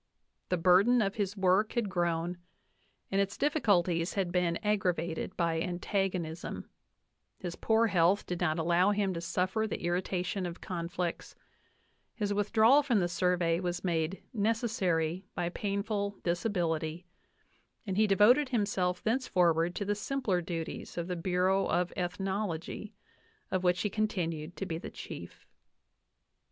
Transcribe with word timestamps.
The 0.49 0.57
burden 0.57 0.99
of 0.99 1.13
his 1.13 1.37
work 1.37 1.73
had 1.73 1.87
grown, 1.87 2.39
and 3.11 3.21
its 3.21 3.37
difficulties 3.37 4.13
had 4.15 4.31
been 4.31 4.57
aggra 4.63 4.95
V 4.95 5.03
vated 5.05 5.37
by 5.37 5.61
antagonism; 5.61 6.67
his 7.37 7.55
poor 7.55 7.85
health 7.85 8.25
did 8.25 8.41
not 8.41 8.57
allow 8.57 8.89
him 8.89 9.13
to 9.13 9.21
suffer 9.21 9.67
the 9.67 9.83
irritation 9.83 10.47
of 10.47 10.59
conflicts; 10.59 11.35
his 12.15 12.33
withdrawal 12.33 12.81
from 12.81 12.99
the 12.99 13.07
Sur 13.07 13.37
vey 13.37 13.59
was 13.59 13.83
made 13.83 14.23
"necessary 14.33 15.23
by 15.35 15.49
painful 15.49 16.17
disability," 16.23 17.05
and 17.85 17.95
he 17.95 18.07
de 18.07 18.15
voted 18.15 18.49
himself 18.49 19.03
thenceforward 19.03 19.75
to 19.75 19.85
the 19.85 19.93
simpler 19.93 20.41
duties' 20.41 20.97
of 20.97 21.07
the 21.07 21.15
Bu 21.15 21.33
/ 21.33 21.41
reau 21.45 21.69
f 21.71 21.91
Ethnology, 21.95 22.95
of 23.51 23.63
which 23.63 23.81
he 23.83 23.89
continued 23.91 24.55
to 24.55 24.65
be 24.65 24.79
the 24.79 24.89
chief. 24.89 25.45